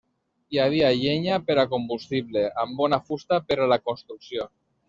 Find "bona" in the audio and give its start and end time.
2.83-2.99